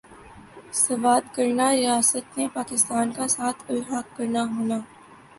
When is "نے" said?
2.37-2.47